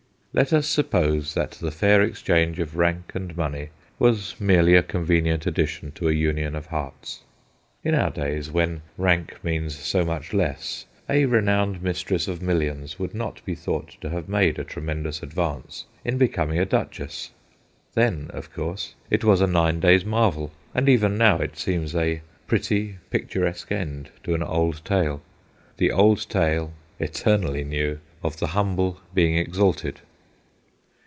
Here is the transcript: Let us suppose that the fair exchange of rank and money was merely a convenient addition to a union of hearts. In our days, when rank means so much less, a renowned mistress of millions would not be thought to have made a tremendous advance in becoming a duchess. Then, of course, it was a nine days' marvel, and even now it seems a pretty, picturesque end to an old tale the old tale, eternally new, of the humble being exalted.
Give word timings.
Let 0.33 0.53
us 0.53 0.65
suppose 0.65 1.33
that 1.33 1.51
the 1.51 1.71
fair 1.71 2.01
exchange 2.01 2.59
of 2.59 2.77
rank 2.77 3.11
and 3.15 3.35
money 3.35 3.67
was 3.99 4.33
merely 4.39 4.75
a 4.77 4.81
convenient 4.81 5.45
addition 5.45 5.91
to 5.95 6.07
a 6.07 6.13
union 6.13 6.55
of 6.55 6.67
hearts. 6.67 7.23
In 7.83 7.93
our 7.93 8.11
days, 8.11 8.49
when 8.49 8.81
rank 8.97 9.43
means 9.43 9.75
so 9.77 10.05
much 10.05 10.31
less, 10.31 10.85
a 11.09 11.25
renowned 11.25 11.83
mistress 11.83 12.29
of 12.29 12.41
millions 12.41 12.97
would 12.97 13.13
not 13.13 13.43
be 13.43 13.55
thought 13.55 13.97
to 13.99 14.09
have 14.11 14.29
made 14.29 14.57
a 14.57 14.63
tremendous 14.63 15.21
advance 15.21 15.83
in 16.05 16.17
becoming 16.17 16.59
a 16.59 16.65
duchess. 16.65 17.31
Then, 17.93 18.27
of 18.29 18.53
course, 18.53 18.95
it 19.09 19.25
was 19.25 19.41
a 19.41 19.47
nine 19.47 19.81
days' 19.81 20.05
marvel, 20.05 20.53
and 20.73 20.87
even 20.87 21.17
now 21.17 21.39
it 21.39 21.57
seems 21.57 21.93
a 21.93 22.21
pretty, 22.47 22.99
picturesque 23.09 23.69
end 23.69 24.09
to 24.23 24.33
an 24.33 24.43
old 24.43 24.85
tale 24.85 25.21
the 25.75 25.91
old 25.91 26.29
tale, 26.29 26.71
eternally 27.01 27.65
new, 27.65 27.99
of 28.23 28.37
the 28.39 28.47
humble 28.55 29.01
being 29.13 29.35
exalted. 29.35 29.99